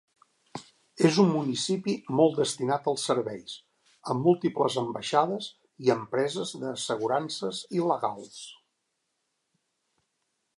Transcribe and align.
És 1.09 1.17
un 1.23 1.27
municipi 1.33 1.93
molt 2.19 2.39
destinat 2.39 2.89
als 2.91 3.03
serveis, 3.09 3.53
amb 4.13 4.25
múltiples 4.29 4.79
ambaixades 4.83 5.51
i 5.89 5.93
empreses 5.97 6.55
d'assegurances 6.65 7.61
i 7.81 7.85
legals. 7.93 8.41